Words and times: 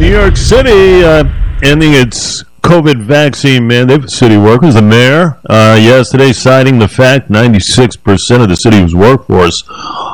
New 0.00 0.12
York 0.12 0.34
City 0.34 1.04
uh, 1.04 1.24
ending 1.62 1.92
its 1.92 2.42
COVID 2.62 3.02
vaccine 3.02 3.66
mandate 3.66 4.00
for 4.00 4.08
city 4.08 4.38
workers. 4.38 4.72
The 4.72 4.80
mayor 4.80 5.38
uh, 5.44 5.78
yesterday 5.78 6.32
citing 6.32 6.78
the 6.78 6.88
fact 6.88 7.28
96% 7.28 8.42
of 8.42 8.48
the 8.48 8.54
city's 8.54 8.94
workforce 8.94 9.62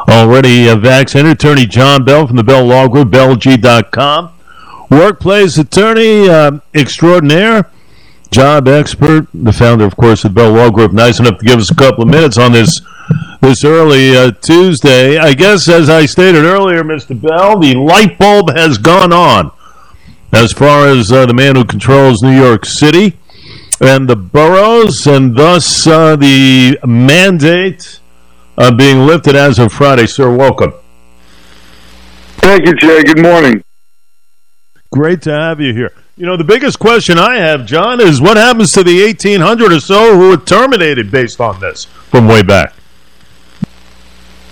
already 0.08 0.68
uh, 0.68 0.74
vaccinated. 0.74 1.34
Attorney 1.34 1.66
John 1.66 2.04
Bell 2.04 2.26
from 2.26 2.34
the 2.34 2.42
Bell 2.42 2.64
Law 2.66 2.88
Group, 2.88 3.10
belllg.com. 3.10 4.32
Workplace 4.90 5.56
attorney 5.56 6.28
uh, 6.28 6.58
extraordinaire, 6.74 7.70
job 8.32 8.66
expert, 8.66 9.28
the 9.32 9.52
founder, 9.52 9.84
of 9.84 9.96
course, 9.96 10.24
of 10.24 10.34
Bell 10.34 10.50
Law 10.50 10.68
Group. 10.68 10.92
Nice 10.92 11.20
enough 11.20 11.38
to 11.38 11.44
give 11.44 11.60
us 11.60 11.70
a 11.70 11.76
couple 11.76 12.02
of 12.02 12.08
minutes 12.08 12.38
on 12.38 12.50
this 12.50 12.80
this 13.40 13.64
early 13.64 14.16
uh, 14.16 14.32
Tuesday. 14.32 15.16
I 15.16 15.32
guess, 15.32 15.68
as 15.68 15.88
I 15.88 16.06
stated 16.06 16.44
earlier, 16.44 16.82
Mr. 16.82 17.20
Bell, 17.20 17.60
the 17.60 17.74
light 17.74 18.18
bulb 18.18 18.50
has 18.56 18.78
gone 18.78 19.12
on 19.12 19.52
as 20.36 20.52
far 20.52 20.86
as 20.88 21.10
uh, 21.10 21.24
the 21.24 21.32
man 21.32 21.56
who 21.56 21.64
controls 21.64 22.22
New 22.22 22.36
York 22.36 22.66
City 22.66 23.18
and 23.80 24.08
the 24.08 24.16
boroughs, 24.16 25.06
and 25.06 25.34
thus 25.34 25.86
uh, 25.86 26.14
the 26.16 26.78
mandate 26.86 28.00
uh, 28.58 28.74
being 28.74 29.06
lifted 29.06 29.34
as 29.34 29.58
of 29.58 29.72
Friday. 29.72 30.06
Sir, 30.06 30.34
welcome. 30.34 30.72
Thank 32.36 32.66
you, 32.66 32.74
Jay. 32.74 33.02
Good 33.02 33.22
morning. 33.22 33.64
Great 34.92 35.22
to 35.22 35.32
have 35.32 35.60
you 35.60 35.72
here. 35.72 35.92
You 36.16 36.26
know, 36.26 36.36
the 36.36 36.44
biggest 36.44 36.78
question 36.78 37.18
I 37.18 37.36
have, 37.36 37.66
John, 37.66 38.00
is 38.00 38.20
what 38.20 38.36
happens 38.36 38.72
to 38.72 38.82
the 38.82 39.04
1,800 39.04 39.72
or 39.72 39.80
so 39.80 40.18
who 40.18 40.28
were 40.30 40.36
terminated 40.36 41.10
based 41.10 41.40
on 41.40 41.60
this 41.60 41.84
from 41.84 42.28
way 42.28 42.42
back? 42.42 42.74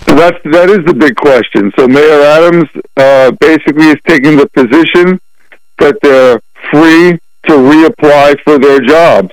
That's 0.05 0.37
that 0.45 0.69
is 0.69 0.79
the 0.85 0.93
big 0.93 1.15
question. 1.15 1.71
So 1.77 1.87
Mayor 1.87 2.21
Adams 2.21 2.69
uh, 2.95 3.31
basically 3.39 3.87
is 3.87 3.97
taking 4.07 4.37
the 4.37 4.47
position 4.49 5.19
that 5.79 5.97
they're 6.01 6.39
free 6.71 7.19
to 7.47 7.53
reapply 7.53 8.39
for 8.43 8.57
their 8.57 8.79
jobs, 8.79 9.31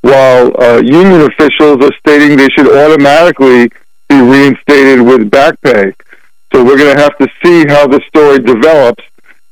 while 0.00 0.52
uh, 0.60 0.80
union 0.82 1.22
officials 1.22 1.84
are 1.84 1.92
stating 1.98 2.36
they 2.36 2.48
should 2.50 2.68
automatically 2.68 3.70
be 4.08 4.20
reinstated 4.20 5.00
with 5.00 5.30
back 5.30 5.60
pay. 5.62 5.92
So 6.52 6.64
we're 6.64 6.76
going 6.76 6.94
to 6.94 7.02
have 7.02 7.16
to 7.18 7.28
see 7.42 7.64
how 7.68 7.86
the 7.86 8.00
story 8.08 8.38
develops. 8.38 9.02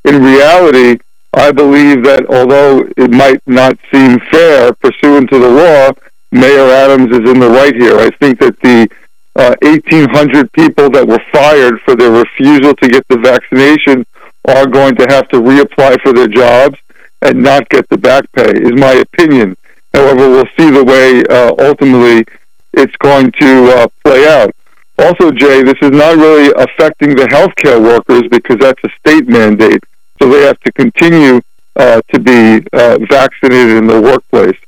In 0.05 0.23
reality, 0.23 0.99
I 1.33 1.53
believe 1.53 2.05
that 2.05 2.27
although 2.29 2.85
it 2.97 3.11
might 3.11 3.41
not 3.47 3.79
seem 3.93 4.19
fair 4.31 4.73
pursuant 4.75 5.31
to 5.31 5.39
the 5.39 5.49
law, 5.49 5.93
Mayor 6.33 6.71
Adams 6.71 7.11
is 7.13 7.31
in 7.31 7.41
the 7.41 7.49
right 7.49 7.75
here. 7.75 7.97
I 7.99 8.11
think 8.21 8.39
that 8.41 8.59
the 8.61 8.89
uh, 9.37 9.55
1,800 9.63 10.53
people 10.53 10.91
that 10.91 11.07
were 11.07 11.23
fired 11.33 11.81
for 11.83 11.95
their 11.95 12.11
refusal 12.11 12.75
to 12.75 12.89
get 12.89 13.07
the 13.09 13.19
vaccination 13.19 14.05
are 14.47 14.67
going 14.67 14.97
to 14.97 15.07
have 15.09 15.29
to 15.29 15.41
reapply 15.41 16.01
for 16.03 16.13
their 16.13 16.29
jobs 16.29 16.77
and 17.23 17.43
not 17.43 17.69
get 17.69 17.89
the 17.89 17.99
back 17.99 18.31
pay, 18.33 18.51
is 18.51 18.73
my 18.75 18.93
opinion. 18.93 19.57
However, 19.93 20.29
we'll 20.31 20.49
see 20.59 20.71
the 20.71 20.85
way 20.85 21.23
uh, 21.29 21.53
ultimately 21.59 22.25
it's 22.73 22.97
going 22.97 23.33
to 23.41 23.73
uh, 23.77 23.87
play 24.05 24.27
out. 24.27 24.55
Also, 24.99 25.31
Jay, 25.31 25.63
this 25.63 25.77
is 25.83 25.91
not 25.91 26.17
really 26.17 26.53
affecting 26.57 27.17
the 27.17 27.27
healthcare 27.27 27.83
workers 27.83 28.23
because 28.31 28.59
that's 28.61 28.83
a 28.85 28.91
state 28.99 29.27
mandate, 29.29 29.83
so 30.21 30.31
they 30.31 30.43
have 30.43 30.61
to 30.61 30.73
continue 30.73 31.41
uh, 31.77 32.01
to 32.13 32.21
be 32.21 32.67
uh, 32.73 32.99
vaccinated 33.09 33.79
in 33.79 33.87
the 33.87 34.01
workplace. 34.01 34.59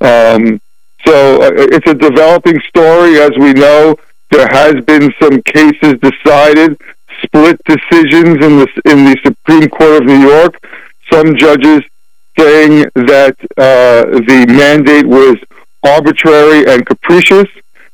Um, 0.00 0.60
so 1.06 1.42
uh, 1.42 1.50
it's 1.54 1.88
a 1.90 1.94
developing 1.94 2.60
story. 2.68 3.18
As 3.18 3.30
we 3.38 3.52
know, 3.52 3.96
there 4.30 4.48
has 4.52 4.74
been 4.84 5.12
some 5.20 5.42
cases 5.42 5.94
decided, 6.00 6.78
split 7.22 7.60
decisions 7.64 8.44
in 8.44 8.58
the 8.58 8.68
in 8.86 9.04
the 9.04 9.16
Supreme 9.24 9.68
Court 9.68 10.02
of 10.02 10.04
New 10.04 10.28
York. 10.28 10.54
Some 11.10 11.36
judges 11.36 11.80
saying 12.38 12.86
that 12.94 13.36
uh, 13.58 14.04
the 14.26 14.46
mandate 14.48 15.06
was 15.06 15.36
arbitrary 15.84 16.64
and 16.72 16.86
capricious 16.86 17.48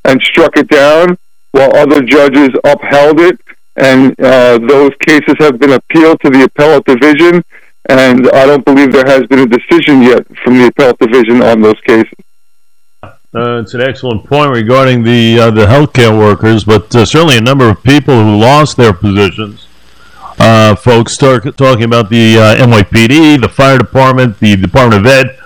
and 0.04 0.20
struck 0.22 0.56
it 0.56 0.68
down, 0.68 1.16
while 1.52 1.74
other 1.76 2.02
judges 2.02 2.50
upheld 2.64 3.20
it. 3.20 3.40
And 3.76 4.18
uh, 4.20 4.58
those 4.58 4.90
cases 5.00 5.34
have 5.38 5.58
been 5.58 5.72
appealed 5.72 6.20
to 6.24 6.30
the 6.30 6.44
appellate 6.44 6.84
division, 6.84 7.44
and 7.88 8.28
I 8.30 8.46
don't 8.46 8.64
believe 8.64 8.92
there 8.92 9.06
has 9.06 9.22
been 9.26 9.40
a 9.40 9.46
decision 9.46 10.02
yet 10.02 10.26
from 10.42 10.58
the 10.58 10.66
appellate 10.66 10.98
division 10.98 11.42
on 11.42 11.62
those 11.62 11.80
cases. 11.86 12.12
Uh, 13.34 13.60
it's 13.60 13.74
an 13.74 13.82
excellent 13.82 14.24
point 14.24 14.50
regarding 14.50 15.02
the 15.02 15.38
uh, 15.38 15.50
the 15.50 15.66
healthcare 15.66 16.16
workers, 16.16 16.64
but 16.64 16.94
uh, 16.96 17.04
certainly 17.04 17.36
a 17.36 17.40
number 17.40 17.68
of 17.68 17.82
people 17.82 18.14
who 18.14 18.38
lost 18.38 18.78
their 18.78 18.94
positions. 18.94 19.66
Uh, 20.38 20.74
folks 20.74 21.12
start 21.12 21.44
talking 21.58 21.84
about 21.84 22.08
the 22.08 22.38
uh, 22.38 22.56
NYPD, 22.56 23.42
the 23.42 23.48
fire 23.48 23.76
department, 23.76 24.38
the 24.38 24.56
Department 24.56 25.04
of 25.04 25.12
Ed, 25.12 25.36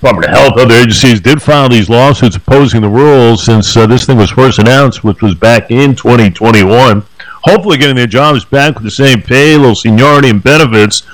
Department 0.00 0.24
of 0.24 0.30
Health, 0.36 0.58
other 0.58 0.74
agencies 0.74 1.20
did 1.20 1.40
file 1.40 1.68
these 1.68 1.88
lawsuits 1.88 2.34
opposing 2.34 2.80
the 2.80 2.88
rules 2.88 3.44
since 3.44 3.76
uh, 3.76 3.86
this 3.86 4.06
thing 4.06 4.16
was 4.16 4.30
first 4.30 4.58
announced, 4.58 5.04
which 5.04 5.22
was 5.22 5.36
back 5.36 5.70
in 5.70 5.94
2021. 5.94 7.04
Hopefully, 7.44 7.78
getting 7.78 7.94
their 7.94 8.08
jobs 8.08 8.44
back 8.44 8.74
with 8.74 8.82
the 8.82 8.90
same 8.90 9.22
pay, 9.22 9.56
little 9.56 9.76
seniority, 9.76 10.30
and 10.30 10.42
benefits. 10.42 11.04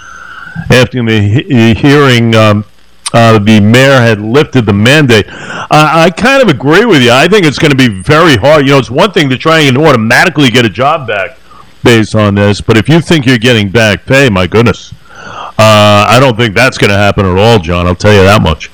After 0.71 1.05
the 1.05 1.21
he- 1.21 1.75
hearing. 1.75 2.35
Um, 2.35 2.65
uh, 3.13 3.39
the 3.39 3.61
mayor 3.61 4.01
had 4.01 4.21
lifted 4.21 4.67
the 4.67 4.73
mandate. 4.73 5.27
Uh, 5.29 5.67
I 5.71 6.11
kind 6.11 6.43
of 6.43 6.49
agree 6.49 6.85
with 6.85 7.03
you. 7.03 7.13
I 7.13 7.29
think 7.29 7.47
it's 7.47 7.59
going 7.59 7.71
to 7.71 7.77
be 7.77 7.89
very 7.89 8.37
hard. 8.37 8.67
You 8.67 8.73
know, 8.73 8.79
it's 8.79 8.91
one 8.91 9.13
thing 9.13 9.29
to 9.31 9.39
try 9.39 9.61
and 9.61 9.77
automatically 9.77 10.51
get 10.51 10.65
a 10.65 10.71
job 10.71 11.07
back 11.07 11.39
based 11.83 12.15
on 12.15 12.35
this, 12.35 12.61
but 12.61 12.77
if 12.77 12.89
you 12.89 13.01
think 13.01 13.27
you're 13.27 13.39
getting 13.39 13.71
back 13.71 14.05
pay, 14.05 14.29
my 14.29 14.47
goodness, 14.47 14.93
uh, 15.17 16.07
I 16.09 16.19
don't 16.21 16.37
think 16.37 16.55
that's 16.55 16.79
going 16.79 16.91
to 16.91 16.97
happen 16.97 17.27
at 17.27 17.37
all, 17.37 17.59
John. 17.59 17.87
I'll 17.87 17.95
tell 17.95 18.13
you 18.13 18.23
that 18.23 18.43
much. 18.43 18.71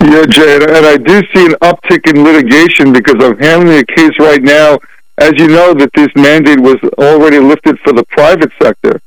Yeah, 0.00 0.24
Jay, 0.26 0.56
and 0.56 0.86
I 0.86 0.96
do 0.98 1.22
see 1.34 1.46
an 1.46 1.52
uptick 1.62 2.08
in 2.08 2.22
litigation 2.22 2.92
because 2.92 3.16
I'm 3.18 3.38
handling 3.38 3.78
a 3.78 3.84
case 3.84 4.12
right 4.18 4.42
now. 4.42 4.78
As 5.18 5.32
you 5.36 5.48
know, 5.48 5.72
that 5.72 5.90
this 5.94 6.08
mandate 6.14 6.60
was 6.60 6.76
already 6.98 7.38
lifted 7.38 7.78
for 7.80 7.94
the 7.94 8.04
private 8.10 8.52
sector. 8.62 9.00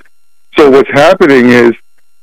So 0.58 0.72
what's 0.72 0.90
happening 0.90 1.50
is 1.50 1.72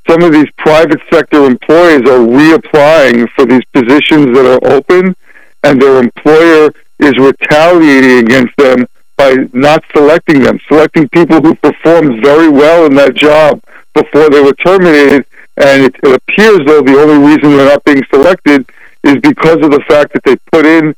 some 0.09 0.23
of 0.23 0.33
these 0.33 0.51
private 0.59 1.01
sector 1.13 1.45
employees 1.45 2.03
are 2.09 2.25
reapplying 2.25 3.29
for 3.31 3.45
these 3.45 3.65
positions 3.73 4.35
that 4.37 4.47
are 4.47 4.73
open, 4.73 5.17
and 5.65 5.81
their 5.81 5.99
employer 5.99 6.71
is 6.99 7.15
retaliating 7.19 8.19
against 8.19 8.57
them 8.57 8.87
by 9.17 9.35
not 9.53 9.83
selecting 9.95 10.43
them, 10.43 10.59
selecting 10.69 11.09
people 11.09 11.41
who 11.41 11.55
performed 11.57 12.23
very 12.23 12.49
well 12.49 12.87
in 12.87 12.95
that 12.95 13.15
job 13.15 13.61
before 13.95 14.29
they 14.31 14.41
were 14.41 14.53
terminated. 14.55 15.27
And 15.57 15.85
it, 15.85 15.97
it 16.03 16.21
appears 16.23 16.61
though 16.67 16.83
the 16.83 16.99
only 17.01 17.27
reason 17.27 17.57
they're 17.57 17.69
not 17.69 17.85
being 17.85 18.03
selected 18.13 18.69
is 19.03 19.17
because 19.17 19.57
of 19.65 19.71
the 19.71 19.83
fact 19.89 20.13
that 20.13 20.23
they 20.25 20.37
put 20.53 20.67
in 20.67 20.95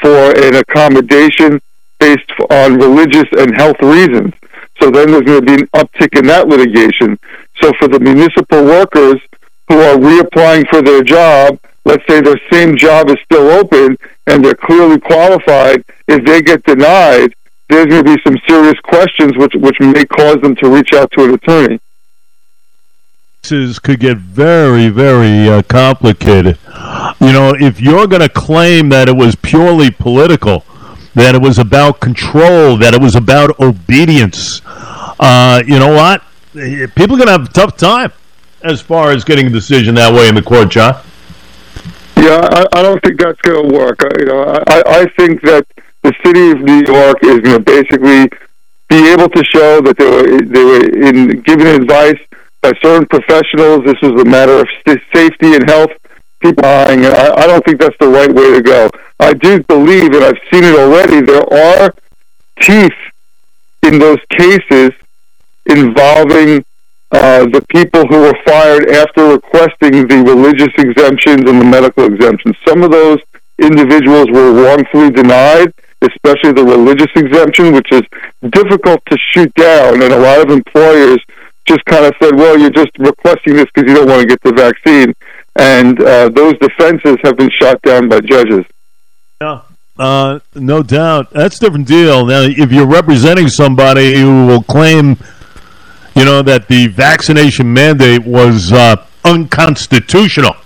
for 0.00 0.30
an 0.36 0.56
accommodation 0.56 1.60
based 1.98 2.30
on 2.50 2.76
religious 2.76 3.28
and 3.32 3.56
health 3.56 3.80
reasons. 3.80 4.34
So 4.80 4.90
then 4.90 5.12
there's 5.12 5.22
going 5.22 5.40
to 5.40 5.46
be 5.46 5.54
an 5.54 5.68
uptick 5.68 6.18
in 6.18 6.26
that 6.26 6.48
litigation. 6.48 7.18
So 7.62 7.72
for 7.78 7.88
the 7.88 8.00
municipal 8.00 8.64
workers 8.64 9.20
who 9.68 9.78
are 9.78 9.96
reapplying 9.96 10.68
for 10.68 10.82
their 10.82 11.02
job, 11.02 11.58
let's 11.84 12.02
say 12.08 12.20
their 12.20 12.40
same 12.50 12.76
job 12.76 13.08
is 13.08 13.16
still 13.24 13.50
open 13.50 13.96
and 14.26 14.44
they're 14.44 14.54
clearly 14.54 14.98
qualified, 14.98 15.84
if 16.08 16.24
they 16.24 16.42
get 16.42 16.64
denied, 16.64 17.34
there's 17.68 17.86
going 17.86 18.04
to 18.04 18.16
be 18.16 18.22
some 18.26 18.36
serious 18.48 18.78
questions 18.84 19.32
which 19.36 19.54
which 19.54 19.76
may 19.80 20.04
cause 20.04 20.36
them 20.42 20.56
to 20.56 20.68
reach 20.68 20.92
out 20.92 21.10
to 21.12 21.24
an 21.24 21.34
attorney. 21.34 21.80
This 23.48 23.78
could 23.78 24.00
get 24.00 24.18
very, 24.18 24.88
very 24.88 25.48
uh, 25.48 25.62
complicated. 25.62 26.58
You 27.20 27.32
know, 27.32 27.54
if 27.58 27.80
you're 27.80 28.06
going 28.06 28.22
to 28.22 28.28
claim 28.28 28.88
that 28.90 29.08
it 29.08 29.16
was 29.16 29.34
purely 29.36 29.90
political, 29.90 30.64
that 31.14 31.34
it 31.34 31.42
was 31.42 31.58
about 31.58 32.00
control, 32.00 32.76
that 32.76 32.94
it 32.94 33.00
was 33.00 33.16
about 33.16 33.58
obedience, 33.58 34.60
uh, 34.64 35.62
you 35.66 35.78
know 35.78 35.92
what? 35.92 36.22
People 36.52 37.14
are 37.14 37.18
going 37.18 37.26
to 37.26 37.32
have 37.32 37.46
a 37.46 37.52
tough 37.52 37.78
time 37.78 38.12
as 38.62 38.80
far 38.80 39.10
as 39.10 39.24
getting 39.24 39.46
a 39.46 39.50
decision 39.50 39.94
that 39.94 40.12
way 40.12 40.28
in 40.28 40.34
the 40.34 40.42
court, 40.42 40.70
John. 40.70 41.02
Yeah, 42.16 42.40
I, 42.52 42.66
I 42.72 42.82
don't 42.82 43.02
think 43.02 43.18
that's 43.18 43.40
going 43.40 43.68
to 43.68 43.74
work. 43.74 44.00
I, 44.04 44.20
you 44.20 44.26
know, 44.26 44.42
I, 44.66 44.82
I 44.86 45.06
think 45.16 45.40
that 45.42 45.66
the 46.02 46.12
city 46.24 46.50
of 46.50 46.60
New 46.60 46.84
York 46.86 47.18
is 47.22 47.40
going 47.40 47.56
to 47.56 47.60
basically 47.60 48.28
be 48.88 49.10
able 49.10 49.30
to 49.30 49.44
show 49.44 49.80
that 49.80 49.96
they 49.96 50.04
were 50.04 50.42
they 50.42 50.64
were 50.64 51.08
in 51.08 51.40
giving 51.40 51.66
advice 51.66 52.20
by 52.60 52.72
certain 52.82 53.06
professionals. 53.06 53.84
This 53.86 54.00
was 54.02 54.20
a 54.20 54.24
matter 54.24 54.60
of 54.60 54.68
safety 55.14 55.54
and 55.54 55.68
health. 55.68 55.90
People 56.40 56.62
dying. 56.62 57.06
I, 57.06 57.32
I 57.34 57.46
don't 57.46 57.64
think 57.64 57.80
that's 57.80 57.96
the 57.98 58.08
right 58.08 58.30
way 58.30 58.52
to 58.52 58.60
go. 58.60 58.90
I 59.18 59.32
do 59.32 59.62
believe, 59.62 60.12
and 60.12 60.22
I've 60.22 60.38
seen 60.52 60.64
it 60.64 60.74
already. 60.78 61.22
There 61.22 61.52
are 61.52 61.94
teeth 62.60 62.92
in 63.82 63.98
those 63.98 64.18
cases 64.30 64.90
involving 65.66 66.64
uh, 67.12 67.44
the 67.46 67.64
people 67.68 68.06
who 68.08 68.20
were 68.20 68.36
fired 68.44 68.88
after 68.90 69.28
requesting 69.28 70.08
the 70.08 70.24
religious 70.24 70.72
exemptions 70.78 71.48
and 71.48 71.60
the 71.60 71.64
medical 71.64 72.06
exemptions. 72.06 72.56
Some 72.66 72.82
of 72.82 72.90
those 72.90 73.18
individuals 73.58 74.26
were 74.30 74.52
wrongfully 74.52 75.10
denied, 75.10 75.72
especially 76.00 76.52
the 76.52 76.64
religious 76.64 77.12
exemption, 77.14 77.72
which 77.72 77.92
is 77.92 78.02
difficult 78.50 79.02
to 79.10 79.18
shoot 79.32 79.52
down, 79.54 80.02
and 80.02 80.12
a 80.12 80.18
lot 80.18 80.40
of 80.40 80.50
employers 80.50 81.18
just 81.66 81.84
kind 81.84 82.04
of 82.04 82.14
said, 82.20 82.34
"Well, 82.34 82.58
you're 82.58 82.70
just 82.70 82.90
requesting 82.98 83.56
this 83.56 83.66
because 83.74 83.88
you 83.88 83.96
don't 83.96 84.08
want 84.08 84.22
to 84.22 84.26
get 84.26 84.40
the 84.42 84.52
vaccine," 84.52 85.14
and 85.56 86.00
uh, 86.02 86.28
those 86.30 86.54
defenses 86.58 87.16
have 87.22 87.36
been 87.36 87.50
shot 87.60 87.80
down 87.82 88.08
by 88.08 88.20
judges. 88.20 88.64
Yeah, 89.40 89.60
uh, 89.98 90.40
no 90.54 90.82
doubt. 90.82 91.30
That's 91.30 91.58
a 91.58 91.60
different 91.60 91.86
deal. 91.86 92.26
Now, 92.26 92.42
if 92.42 92.72
you're 92.72 92.86
representing 92.86 93.48
somebody 93.48 94.18
who 94.18 94.46
will 94.46 94.62
claim, 94.62 95.18
you 96.14 96.24
know, 96.24 96.42
that 96.42 96.68
the 96.68 96.88
vaccination 96.88 97.72
mandate 97.72 98.24
was 98.24 98.72
uh, 98.72 98.96
unconstitutional, 99.24 100.56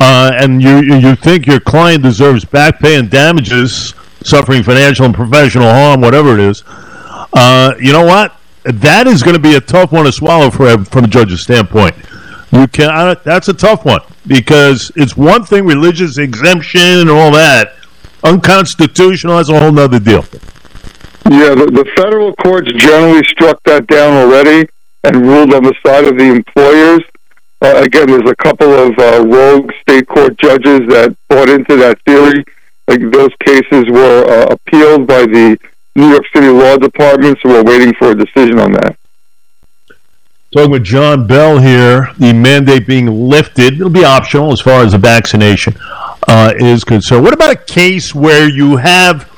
uh, 0.00 0.32
and 0.36 0.62
you 0.62 0.82
you 0.82 1.16
think 1.16 1.46
your 1.46 1.60
client 1.60 2.02
deserves 2.02 2.44
back 2.44 2.80
pay 2.80 2.98
and 2.98 3.10
damages, 3.10 3.94
suffering 4.22 4.62
financial 4.62 5.04
and 5.04 5.14
professional 5.14 5.68
harm, 5.68 6.00
whatever 6.00 6.34
it 6.34 6.40
is, 6.40 6.64
uh, 7.34 7.74
you 7.80 7.92
know 7.92 8.04
what? 8.04 8.36
That 8.64 9.06
is 9.06 9.22
going 9.22 9.34
to 9.34 9.42
be 9.42 9.56
a 9.56 9.60
tough 9.60 9.92
one 9.92 10.04
to 10.04 10.12
swallow 10.12 10.50
for 10.50 10.84
from 10.84 11.02
the 11.02 11.08
judge's 11.08 11.42
standpoint. 11.42 11.94
You 12.52 12.66
can 12.68 13.16
that's 13.24 13.48
a 13.48 13.54
tough 13.54 13.84
one 13.84 14.00
because 14.26 14.92
it's 14.96 15.16
one 15.16 15.44
thing 15.44 15.66
religious 15.66 16.18
exemption 16.18 16.80
and 16.80 17.10
all 17.10 17.32
that. 17.32 17.76
Unconstitutional, 18.22 19.36
that's 19.36 19.50
a 19.50 19.60
whole 19.60 19.78
other 19.78 19.98
deal. 19.98 20.24
Yeah, 21.30 21.54
the, 21.54 21.66
the 21.66 21.90
federal 21.96 22.34
courts 22.36 22.70
generally 22.72 23.24
struck 23.24 23.62
that 23.64 23.86
down 23.86 24.12
already 24.12 24.68
and 25.04 25.22
ruled 25.22 25.54
on 25.54 25.62
the 25.62 25.74
side 25.84 26.04
of 26.04 26.18
the 26.18 26.24
employers. 26.24 27.02
Uh, 27.62 27.82
again, 27.82 28.08
there's 28.08 28.28
a 28.28 28.36
couple 28.36 28.72
of 28.72 28.98
uh, 28.98 29.24
rogue 29.26 29.70
state 29.80 30.06
court 30.06 30.36
judges 30.38 30.80
that 30.88 31.16
bought 31.28 31.48
into 31.48 31.76
that 31.76 31.98
theory. 32.04 32.44
Like 32.88 33.00
those 33.10 33.30
cases 33.42 33.84
were 33.88 34.24
uh, 34.28 34.54
appealed 34.54 35.06
by 35.06 35.22
the 35.22 35.56
New 35.96 36.10
York 36.10 36.24
City 36.34 36.48
Law 36.48 36.76
Department, 36.76 37.38
so 37.42 37.48
we're 37.48 37.64
waiting 37.64 37.94
for 37.98 38.10
a 38.10 38.14
decision 38.14 38.58
on 38.58 38.72
that. 38.72 38.98
Talking 40.54 40.70
with 40.70 40.84
John 40.84 41.26
Bell 41.26 41.58
here, 41.58 42.12
the 42.18 42.32
mandate 42.32 42.86
being 42.86 43.06
lifted. 43.06 43.74
It'll 43.74 43.88
be 43.88 44.04
optional 44.04 44.52
as 44.52 44.60
far 44.60 44.84
as 44.84 44.92
the 44.92 44.98
vaccination 44.98 45.74
uh, 46.28 46.52
is 46.58 46.84
concerned. 46.84 47.24
What 47.24 47.32
about 47.32 47.50
a 47.50 47.56
case 47.56 48.14
where 48.14 48.48
you 48.48 48.76
have 48.76 49.33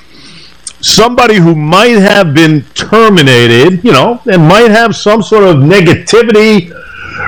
somebody 0.86 1.36
who 1.36 1.54
might 1.54 1.98
have 1.98 2.34
been 2.34 2.62
terminated, 2.74 3.84
you 3.84 3.92
know, 3.92 4.20
and 4.30 4.42
might 4.46 4.70
have 4.70 4.94
some 4.96 5.22
sort 5.22 5.44
of 5.44 5.56
negativity 5.56 6.72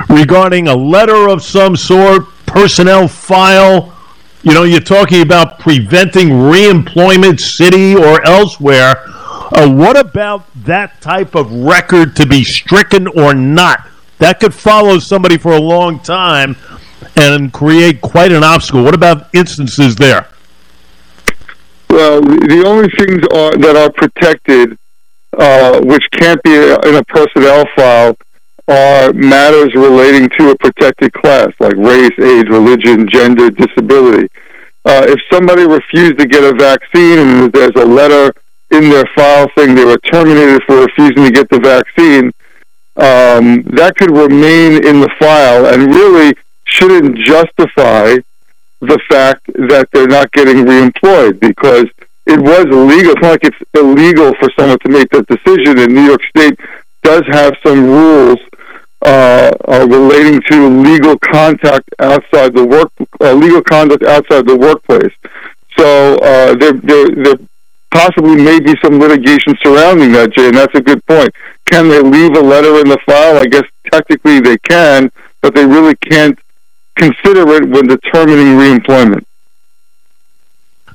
regarding 0.09 0.67
a 0.67 0.75
letter 0.75 1.27
of 1.29 1.43
some 1.43 1.75
sort, 1.75 2.23
personnel 2.45 3.07
file? 3.07 3.95
You 4.43 4.53
know, 4.53 4.63
you're 4.63 4.79
talking 4.79 5.21
about 5.21 5.59
preventing 5.59 6.29
reemployment, 6.29 7.39
city 7.39 7.95
or 7.95 8.25
elsewhere 8.25 8.95
uh, 9.51 9.67
what 9.67 9.97
about 9.97 10.45
that 10.65 11.01
type 11.01 11.33
of 11.33 11.51
record 11.51 12.15
to 12.17 12.25
be 12.25 12.43
stricken 12.43 13.07
or 13.07 13.33
not? 13.33 13.87
That 14.19 14.39
could 14.39 14.53
follow 14.53 14.99
somebody 14.99 15.37
for 15.37 15.53
a 15.53 15.59
long 15.59 15.99
time 15.99 16.55
and 17.15 17.51
create 17.51 18.01
quite 18.01 18.31
an 18.31 18.43
obstacle. 18.43 18.83
What 18.83 18.93
about 18.93 19.33
instances 19.33 19.95
there? 19.95 20.27
Well, 21.99 22.21
the 22.21 22.63
only 22.65 22.87
things 22.95 23.27
are, 23.35 23.51
that 23.59 23.75
are 23.75 23.91
protected, 23.91 24.77
uh, 25.37 25.81
which 25.81 26.05
can't 26.11 26.41
be 26.43 26.55
in 26.55 26.95
a 26.95 27.03
personnel 27.03 27.65
file, 27.75 28.15
are 28.69 29.11
matters 29.11 29.75
relating 29.75 30.29
to 30.39 30.51
a 30.51 30.57
protected 30.59 31.11
class, 31.11 31.49
like 31.59 31.75
race, 31.75 32.17
age, 32.17 32.47
religion, 32.47 33.05
gender, 33.09 33.49
disability. 33.49 34.29
Uh, 34.85 35.07
if 35.09 35.19
somebody 35.29 35.67
refused 35.67 36.17
to 36.19 36.25
get 36.25 36.41
a 36.41 36.55
vaccine 36.55 37.19
and 37.19 37.51
there's 37.51 37.75
a 37.75 37.85
letter 37.85 38.31
in 38.71 38.89
their 38.89 39.03
file 39.13 39.51
saying 39.57 39.75
they 39.75 39.83
were 39.83 39.97
terminated 39.97 40.63
for 40.67 40.85
refusing 40.85 41.25
to 41.25 41.31
get 41.31 41.49
the 41.49 41.59
vaccine, 41.59 42.31
um, 42.95 43.61
that 43.75 43.97
could 43.97 44.15
remain 44.15 44.87
in 44.87 45.01
the 45.01 45.09
file 45.19 45.65
and 45.65 45.93
really 45.93 46.33
shouldn't 46.63 47.17
justify 47.17 48.15
the 48.81 48.99
fact 49.09 49.45
that 49.47 49.89
they're 49.91 50.07
not 50.07 50.31
getting 50.31 50.65
reemployed 50.65 51.39
because 51.39 51.85
it 52.25 52.39
was 52.39 52.65
illegal. 52.65 53.11
It's 53.11 53.21
not 53.21 53.31
like 53.31 53.43
it's 53.43 53.57
illegal 53.73 54.33
for 54.39 54.49
someone 54.57 54.79
to 54.79 54.89
make 54.89 55.09
that 55.09 55.27
decision. 55.27 55.79
And 55.79 55.93
New 55.93 56.05
York 56.05 56.21
State 56.35 56.59
does 57.03 57.23
have 57.31 57.53
some 57.65 57.85
rules 57.85 58.37
uh, 59.01 59.51
uh, 59.67 59.87
relating 59.89 60.41
to 60.49 60.69
legal 60.81 61.17
contact 61.19 61.89
outside 61.99 62.53
the 62.53 62.65
work, 62.65 62.91
uh, 63.21 63.33
legal 63.33 63.61
conduct 63.61 64.03
outside 64.03 64.45
the 64.45 64.57
workplace. 64.57 65.13
So 65.77 66.17
uh, 66.17 66.55
they're, 66.55 66.73
they're, 66.73 67.07
they're 67.23 67.47
possibly 67.91 68.35
may 68.35 68.59
be 68.59 68.75
some 68.83 68.99
litigation 68.99 69.55
surrounding 69.63 70.11
that, 70.11 70.31
Jay, 70.33 70.47
and 70.47 70.57
that's 70.57 70.75
a 70.75 70.81
good 70.81 71.05
point. 71.05 71.33
Can 71.65 71.89
they 71.89 72.01
leave 72.01 72.35
a 72.35 72.41
letter 72.41 72.79
in 72.79 72.87
the 72.87 72.99
file? 73.05 73.37
I 73.37 73.45
guess 73.45 73.63
technically 73.91 74.39
they 74.39 74.57
can, 74.59 75.11
but 75.41 75.55
they 75.55 75.65
really 75.65 75.95
can't 75.95 76.37
consider 76.99 77.47
it 77.55 77.69
when 77.69 77.87
determining 77.87 78.57
reemployment. 78.57 79.23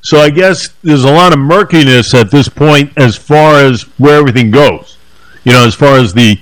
So 0.03 0.19
I 0.19 0.31
guess 0.31 0.69
there's 0.83 1.05
a 1.05 1.13
lot 1.13 1.33
of 1.33 1.39
murkiness 1.39 2.15
at 2.15 2.31
this 2.31 2.49
point 2.49 2.93
as 2.97 3.17
far 3.17 3.57
as 3.57 3.83
where 3.99 4.19
everything 4.19 4.51
goes. 4.51 4.99
You 5.45 5.53
know, 5.53 5.67
as 5.67 5.75
far 5.75 5.97
as 5.99 6.13
the 6.13 6.39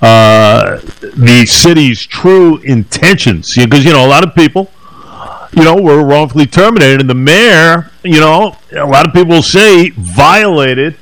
uh, 0.00 0.76
the 1.16 1.44
city's 1.46 2.06
true 2.06 2.58
intentions, 2.58 3.54
because 3.56 3.84
you 3.84 3.92
know 3.92 4.04
a 4.04 4.08
lot 4.08 4.26
of 4.26 4.34
people 4.34 4.70
you 5.52 5.64
know, 5.64 5.80
were 5.80 6.04
wrongfully 6.04 6.46
terminated. 6.46 7.00
And 7.00 7.10
the 7.10 7.14
mayor, 7.14 7.90
you 8.02 8.20
know, 8.20 8.56
a 8.72 8.86
lot 8.86 9.06
of 9.06 9.12
people 9.12 9.42
say 9.42 9.90
violated 9.90 10.96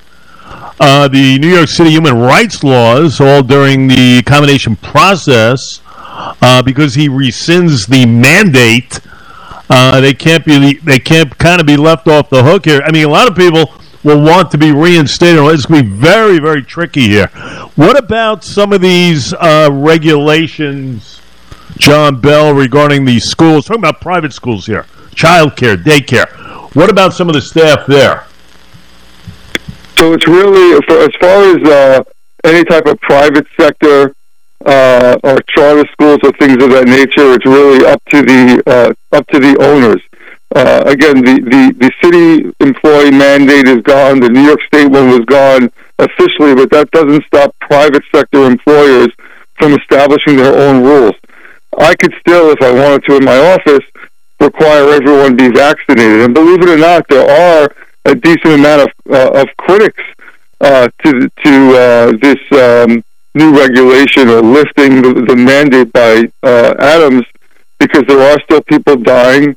uh, 0.79 1.09
the 1.09 1.39
New 1.39 1.49
York 1.49 1.69
City 1.69 1.91
human 1.91 2.17
rights 2.19 2.63
laws 2.63 3.21
all 3.21 3.43
during 3.43 3.89
the 3.89 4.19
accommodation 4.19 4.77
process 4.77 5.81
uh, 6.43 6.63
because 6.63 6.95
he 6.95 7.09
rescinds 7.09 7.87
the 7.87 8.07
mandate. 8.07 9.01
Uh, 9.69 10.01
they 10.01 10.15
can't 10.15 10.45
be 10.45 10.75
they 10.75 10.99
can't 10.99 11.37
kind 11.39 11.61
of 11.61 11.67
be 11.67 11.77
left 11.77 12.07
off 12.09 12.31
the 12.31 12.43
hook 12.43 12.65
here. 12.65 12.81
I 12.85 12.93
mean, 12.93 13.05
a 13.05 13.11
lot 13.11 13.29
of 13.29 13.37
people 13.37 13.75
will 14.05 14.23
want 14.23 14.51
to 14.53 14.59
be 14.59 14.71
reinstated. 14.71 15.43
It's 15.43 15.67
going 15.67 15.85
to 15.85 15.91
be 15.91 15.97
very 15.97 16.39
very 16.39 16.63
tricky 16.63 17.09
here. 17.09 17.29
What 17.75 17.99
about 17.99 18.45
some 18.45 18.73
of 18.73 18.81
these 18.81 19.33
uh, 19.35 19.71
regulations? 19.73 21.21
John 21.79 22.21
Bell 22.21 22.55
regarding 22.55 23.05
the 23.05 23.21
schools. 23.21 23.67
Talking 23.67 23.83
about 23.83 24.01
private 24.01 24.33
schools 24.33 24.67
here, 24.67 24.87
childcare, 25.15 25.77
daycare. 25.77 26.29
What 26.75 26.91
about 26.91 27.13
some 27.13 27.29
of 27.29 27.35
the 27.35 27.43
staff 27.43 27.87
there? 27.87 28.27
So 29.97 30.13
it's 30.13 30.27
really, 30.27 30.77
as 30.77 31.11
far 31.21 31.57
as 31.57 31.69
uh, 31.69 32.05
any 32.45 32.65
type 32.65 32.87
of 32.87 33.01
private 33.01 33.47
sector 33.59 34.15
uh, 34.67 35.17
or 35.23 35.39
charter 35.49 35.89
schools 35.93 36.19
or 36.25 36.33
things 36.33 36.63
of 36.63 36.71
that 36.71 36.87
nature, 36.87 37.33
it's 37.35 37.47
really 37.47 37.87
up 37.87 38.03
to 38.11 38.23
the 38.23 38.63
uh, 38.67 39.17
up 39.17 39.27
to 39.29 39.39
the 39.39 39.57
owners. 39.63 40.03
Uh, 40.55 40.85
again, 40.87 41.17
the, 41.25 41.41
the, 41.43 41.75
the 41.79 41.91
city 42.03 42.53
employee 42.61 43.11
mandate 43.11 43.67
is 43.67 43.83
gone. 43.83 44.21
The 44.21 44.29
New 44.29 44.43
York 44.43 44.63
State 44.63 44.87
one 44.87 45.09
was 45.09 45.25
gone 45.27 45.71
officially, 45.99 46.55
but 46.55 46.71
that 46.71 46.91
doesn't 46.93 47.25
stop 47.27 47.55
private 47.61 48.03
sector 48.15 48.45
employers 48.45 49.09
from 49.59 49.75
establishing 49.75 50.37
their 50.37 50.55
own 50.55 50.83
rules. 50.83 51.15
I 51.79 51.95
could 51.97 52.15
still, 52.21 52.51
if 52.51 52.63
I 52.63 52.73
wanted 52.73 53.05
to 53.05 53.17
in 53.17 53.25
my 53.25 53.37
office, 53.37 53.85
require 54.41 54.89
everyone 54.91 55.37
be 55.37 55.49
vaccinated. 55.49 56.23
And 56.23 56.33
believe 56.35 56.63
it 56.63 56.69
or 56.69 56.79
not, 56.79 57.07
there 57.09 57.29
are 57.29 57.69
a 58.05 58.15
decent 58.15 58.55
amount 58.55 58.83
of, 58.83 58.89
uh, 59.11 59.41
of 59.41 59.49
critics 59.59 60.03
uh, 60.61 60.89
to, 61.05 61.29
to 61.45 61.53
uh, 61.77 62.13
this 62.23 62.41
um, 62.53 63.03
new 63.37 63.57
regulation 63.57 64.29
or 64.29 64.41
lifting 64.41 65.03
the, 65.03 65.13
the 65.29 65.37
mandate 65.37 65.93
by 65.93 66.25
uh, 66.43 66.75
Adams 66.79 67.25
because 67.79 68.05
there 68.09 68.21
are 68.21 68.41
still 68.45 68.63
people 68.63 68.97
dying 68.97 69.55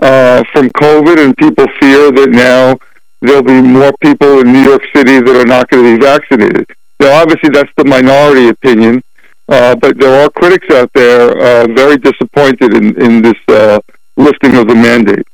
uh, 0.00 0.42
from 0.52 0.70
COVID, 0.70 1.22
and 1.22 1.36
people 1.36 1.66
fear 1.78 2.10
that 2.10 2.30
now 2.30 2.78
there'll 3.20 3.42
be 3.42 3.60
more 3.60 3.92
people 4.00 4.40
in 4.40 4.52
New 4.52 4.62
York 4.62 4.82
City 4.96 5.20
that 5.20 5.36
are 5.36 5.44
not 5.44 5.68
going 5.68 5.84
to 5.84 5.98
be 5.98 6.02
vaccinated. 6.02 6.66
Now, 6.98 7.20
obviously, 7.22 7.50
that's 7.50 7.70
the 7.76 7.84
minority 7.84 8.48
opinion. 8.48 9.02
Uh, 9.48 9.74
but 9.74 9.98
there 9.98 10.22
are 10.22 10.30
critics 10.30 10.72
out 10.72 10.90
there 10.94 11.36
uh, 11.36 11.66
very 11.74 11.96
disappointed 11.98 12.72
in, 12.72 13.02
in 13.02 13.20
this 13.20 13.40
uh, 13.48 13.80
lifting 14.16 14.56
of 14.56 14.68
the 14.68 14.74
mandate. 14.74 15.26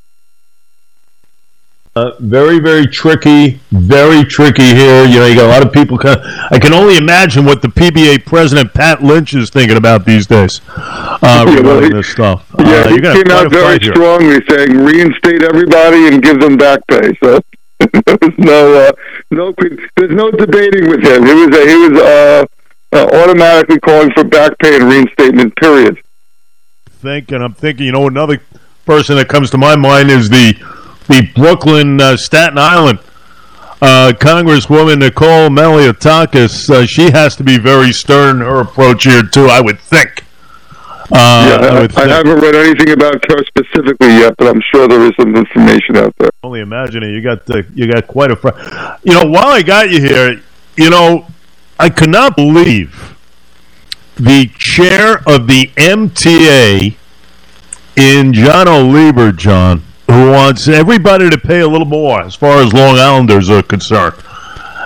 Uh, 1.97 2.15
very, 2.21 2.59
very 2.59 2.87
tricky, 2.87 3.59
very 3.71 4.23
tricky 4.23 4.75
here. 4.75 5.07
You 5.07 5.19
know, 5.19 5.27
you 5.27 5.35
got 5.35 5.47
a 5.47 5.49
lot 5.49 5.67
of 5.67 5.73
people. 5.73 5.97
Kind 5.97 6.21
of, 6.21 6.27
I 6.51 6.59
can 6.59 6.75
only 6.75 6.99
imagine 6.99 7.47
what 7.47 7.63
the 7.63 7.69
PBA 7.69 8.27
president 8.27 8.75
Pat 8.75 9.03
Lynch 9.03 9.33
is 9.33 9.49
thinking 9.49 9.79
about 9.79 10.05
these 10.05 10.27
days 10.27 10.61
uh, 10.77 11.47
regarding 11.49 11.65
well, 11.65 11.83
he, 11.83 11.89
this 11.89 12.09
stuff. 12.09 12.53
Yeah, 12.59 12.65
uh, 12.65 12.89
he 12.91 13.01
came 13.01 13.31
out 13.31 13.51
very 13.51 13.83
strongly 13.83 14.45
saying 14.47 14.77
reinstate 14.77 15.43
everybody 15.43 16.09
and 16.09 16.23
give 16.23 16.39
them 16.39 16.59
back 16.59 16.87
pay. 16.87 17.17
So 17.25 17.41
there's 17.81 18.37
no, 18.37 18.75
uh, 18.75 18.93
no, 19.31 19.55
there's 19.97 20.11
no 20.11 20.31
debating 20.31 20.91
with 20.91 21.03
him. 21.03 21.25
He 21.25 21.33
was, 21.33 21.57
he 21.65 21.89
was 21.89 21.99
uh, 22.03 22.47
automatically 22.93 23.81
calling 23.81 24.13
for 24.13 24.25
back 24.25 24.59
pay 24.59 24.77
and 24.77 24.85
reinstatement. 24.85 25.57
Period. 25.57 25.97
Thinking, 26.91 27.41
I'm 27.41 27.55
thinking. 27.55 27.87
You 27.87 27.93
know, 27.93 28.07
another 28.07 28.43
person 28.85 29.17
that 29.17 29.29
comes 29.29 29.49
to 29.53 29.57
my 29.57 29.77
mind 29.77 30.11
is 30.11 30.29
the 30.29 30.63
the 31.07 31.31
Brooklyn 31.35 32.01
uh, 32.01 32.17
Staten 32.17 32.59
Island 32.59 32.99
uh, 33.83 34.13
Congresswoman 34.17 34.99
Nicole 35.01 35.49
Malliotakis, 35.49 36.71
uh, 36.71 36.87
she 36.87 37.11
has 37.11 37.37
to 37.37 37.45
be 37.45 37.59
very 37.59 37.93
stern 37.93 38.37
in 38.37 38.43
her 38.43 38.61
approach 38.61 39.05
here 39.05 39.23
too. 39.23 39.47
I 39.47 39.61
would 39.61 39.79
think. 39.79 40.25
Uh, 41.13 41.13
yeah, 41.13 41.67
I, 41.67 41.83
I, 41.83 41.87
think. 41.87 41.99
I, 41.99 42.09
haven't 42.09 42.41
read 42.41 42.55
anything 42.57 42.91
about 42.91 43.23
her 43.31 43.45
specifically 43.45 44.09
yet, 44.09 44.35
but 44.39 44.49
I'm 44.49 44.61
sure 44.73 44.89
there 44.89 45.03
is 45.03 45.13
some 45.21 45.37
information 45.37 45.97
out 45.97 46.15
there. 46.19 46.31
Only 46.43 46.61
imagining 46.61 47.11
you 47.11 47.23
got 47.23 47.47
the, 47.47 47.67
you 47.75 47.91
got 47.93 48.07
quite 48.07 48.31
a. 48.31 48.37
Fr- 48.37 48.59
you 49.05 49.13
know, 49.13 49.25
while 49.25 49.49
I 49.49 49.63
got 49.63 49.91
you 49.91 50.01
here, 50.01 50.41
you 50.77 50.91
know, 50.91 51.27
I 51.79 51.91
could 51.91 52.11
not 52.11 52.35
believe 52.35 53.15
the 54.17 54.51
chair 54.59 55.19
of 55.29 55.47
the 55.47 55.71
MTA 55.77 56.97
in 57.95 58.33
Janno 58.33 58.93
Lieber, 58.93 59.31
John, 59.31 59.83
who 60.07 60.31
wants 60.31 60.69
everybody 60.69 61.29
to 61.29 61.39
pay 61.39 61.61
a 61.61 61.69
little 61.69 61.87
more 61.87 62.21
as 62.21 62.35
far 62.35 62.59
as 62.59 62.73
Long 62.73 62.97
Islanders 62.99 63.51
are 63.51 63.63
concerned. 63.63 64.15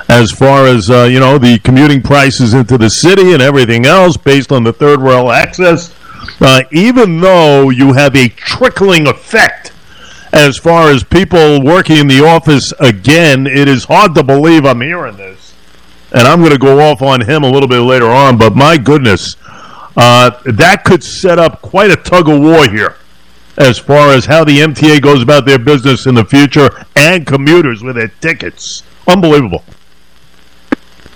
As 0.09 0.33
far 0.33 0.67
as, 0.67 0.91
uh, 0.91 1.05
you 1.05 1.21
know, 1.21 1.39
the 1.39 1.59
commuting 1.61 2.03
prices 2.03 2.55
into 2.55 2.77
the 2.77 2.91
city 2.91 3.33
and 3.33 3.43
everything 3.43 3.87
else 3.87 4.17
based 4.17 4.50
on 4.50 4.65
the 4.65 4.73
third 4.73 5.00
rail 5.00 5.31
access, 5.31 5.95
uh, 6.41 6.62
even 6.73 7.21
though 7.21 7.71
you 7.71 7.93
have 7.93 8.17
a 8.17 8.29
trickling 8.29 9.07
effect 9.07 9.73
as 10.33 10.57
far 10.57 10.91
as 10.91 11.05
people 11.05 11.62
working 11.62 11.99
in 11.99 12.09
the 12.09 12.25
office 12.25 12.73
again, 12.81 13.47
it 13.47 13.69
is 13.69 13.85
hard 13.85 14.15
to 14.15 14.23
believe 14.23 14.65
I'm 14.65 14.81
hearing 14.81 15.17
this. 15.17 15.55
And 16.12 16.27
I'm 16.27 16.41
going 16.41 16.53
to 16.53 16.59
go 16.59 16.81
off 16.81 17.03
on 17.03 17.21
him 17.21 17.45
a 17.45 17.50
little 17.50 17.69
bit 17.69 17.81
later 17.81 18.11
on, 18.11 18.37
but 18.37 18.57
my 18.57 18.77
goodness, 18.77 19.37
uh, 19.97 20.31
that 20.45 20.83
could 20.85 21.05
set 21.05 21.39
up 21.39 21.61
quite 21.62 21.91
a 21.91 21.97
tug 21.97 22.29
of 22.29 22.41
war 22.41 22.69
here 22.69 22.97
as 23.61 23.79
far 23.79 24.09
as 24.09 24.25
how 24.25 24.43
the 24.43 24.59
MTA 24.59 25.02
goes 25.02 25.23
about 25.23 25.45
their 25.45 25.59
business 25.59 26.07
in 26.07 26.14
the 26.14 26.25
future 26.25 26.71
and 26.97 27.26
commuters 27.26 27.83
with 27.83 27.97
their 27.97 28.09
tickets. 28.09 28.83
Unbelievable. 29.07 29.62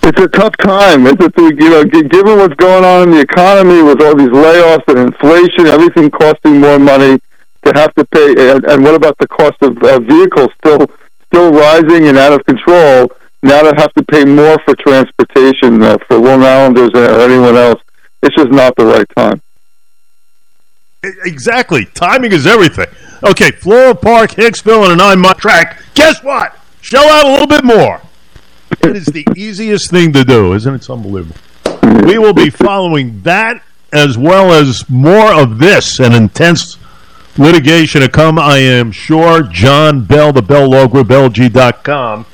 It's 0.02 0.20
a 0.20 0.28
tough 0.28 0.54
time. 0.58 1.06
It's 1.06 1.22
a, 1.22 1.42
you 1.42 1.70
know, 1.70 1.84
given 1.84 2.36
what's 2.36 2.54
going 2.56 2.84
on 2.84 3.08
in 3.08 3.10
the 3.12 3.20
economy 3.20 3.82
with 3.82 4.02
all 4.02 4.14
these 4.14 4.28
layoffs 4.28 4.86
and 4.88 4.98
inflation, 4.98 5.66
everything 5.66 6.10
costing 6.10 6.60
more 6.60 6.78
money 6.78 7.18
to 7.64 7.72
have 7.74 7.94
to 7.94 8.04
pay, 8.04 8.50
and, 8.50 8.62
and 8.66 8.84
what 8.84 8.94
about 8.94 9.16
the 9.16 9.26
cost 9.26 9.56
of 9.62 9.82
uh, 9.82 9.98
vehicles 10.00 10.50
still 10.58 10.86
still 11.32 11.50
rising 11.50 12.08
and 12.08 12.18
out 12.18 12.34
of 12.34 12.44
control? 12.44 13.10
Now 13.42 13.62
to 13.62 13.74
have 13.80 13.92
to 13.94 14.04
pay 14.04 14.26
more 14.26 14.58
for 14.66 14.74
transportation 14.76 15.82
uh, 15.82 15.96
for 16.06 16.18
Long 16.18 16.42
Islanders 16.42 16.90
or 16.94 17.20
anyone 17.20 17.56
else, 17.56 17.80
it's 18.22 18.36
just 18.36 18.50
not 18.50 18.76
the 18.76 18.84
right 18.84 19.06
time. 19.16 19.40
Exactly. 21.24 21.84
Timing 21.86 22.32
is 22.32 22.46
everything. 22.46 22.86
Okay, 23.22 23.50
Floral 23.52 23.94
Park, 23.94 24.32
Hicksville, 24.32 24.84
and 24.84 24.92
a 24.92 24.96
nine 24.96 25.20
mile 25.20 25.34
track. 25.34 25.80
Guess 25.94 26.22
what? 26.22 26.58
Shell 26.80 27.08
out 27.08 27.24
a 27.24 27.30
little 27.30 27.46
bit 27.46 27.64
more. 27.64 28.00
It 28.82 28.96
is 28.96 29.06
the 29.06 29.26
easiest 29.36 29.90
thing 29.90 30.12
to 30.12 30.24
do, 30.24 30.52
isn't 30.52 30.72
it? 30.72 30.76
It's 30.76 30.90
unbelievable. 30.90 31.36
We 32.06 32.18
will 32.18 32.34
be 32.34 32.50
following 32.50 33.22
that 33.22 33.62
as 33.92 34.18
well 34.18 34.52
as 34.52 34.88
more 34.90 35.32
of 35.32 35.58
this 35.58 36.00
and 36.00 36.12
intense 36.14 36.76
litigation 37.38 38.00
to 38.02 38.08
come, 38.08 38.38
I 38.38 38.58
am 38.58 38.92
sure. 38.92 39.42
John 39.42 40.04
Bell, 40.04 40.32
the 40.32 40.42
Bell 40.42 40.68
Law 40.68 40.86
Group, 40.88 41.08
LG.com, 41.08 42.26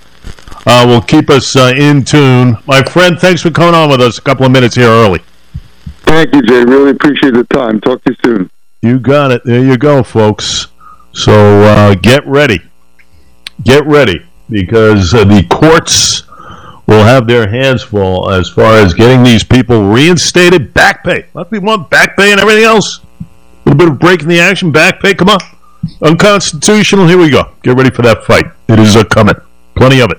uh, 0.66 0.84
will 0.86 1.02
keep 1.02 1.30
us 1.30 1.54
uh, 1.56 1.72
in 1.76 2.04
tune. 2.04 2.56
My 2.66 2.82
friend, 2.82 3.18
thanks 3.18 3.42
for 3.42 3.50
coming 3.50 3.74
on 3.74 3.90
with 3.90 4.00
us 4.00 4.18
a 4.18 4.22
couple 4.22 4.46
of 4.46 4.52
minutes 4.52 4.74
here 4.74 4.88
early. 4.88 5.20
Thank 6.02 6.34
you, 6.34 6.42
Jay. 6.42 6.64
Really 6.64 6.90
appreciate 6.90 7.34
the 7.34 7.44
time. 7.44 7.80
Talk 7.80 8.02
to 8.04 8.10
you 8.12 8.16
soon. 8.24 8.50
You 8.82 8.98
got 8.98 9.30
it. 9.30 9.44
There 9.44 9.62
you 9.62 9.76
go, 9.76 10.02
folks. 10.02 10.68
So 11.12 11.62
uh, 11.62 11.94
get 11.94 12.26
ready. 12.26 12.60
Get 13.62 13.84
ready 13.86 14.24
because 14.48 15.12
uh, 15.12 15.24
the 15.24 15.42
courts 15.50 16.22
will 16.86 17.04
have 17.04 17.26
their 17.26 17.48
hands 17.48 17.82
full 17.82 18.30
as 18.30 18.48
far 18.48 18.74
as 18.76 18.94
getting 18.94 19.22
these 19.22 19.44
people 19.44 19.90
reinstated 19.90 20.72
back 20.72 21.04
pay. 21.04 21.26
Of 21.34 21.50
people 21.50 21.66
want 21.66 21.90
back 21.90 22.16
pay 22.16 22.32
and 22.32 22.40
everything 22.40 22.64
else. 22.64 23.00
A 23.20 23.70
little 23.70 23.78
bit 23.78 23.88
of 23.88 23.98
break 23.98 24.22
in 24.22 24.28
the 24.28 24.40
action, 24.40 24.72
back 24.72 25.00
pay. 25.00 25.14
Come 25.14 25.28
on. 25.28 25.40
Unconstitutional. 26.02 27.06
Here 27.06 27.18
we 27.18 27.30
go. 27.30 27.52
Get 27.62 27.76
ready 27.76 27.90
for 27.90 28.02
that 28.02 28.24
fight. 28.24 28.46
It 28.68 28.78
is 28.78 28.96
a 28.96 29.04
coming. 29.04 29.36
Plenty 29.74 30.00
of 30.00 30.10
it. 30.10 30.18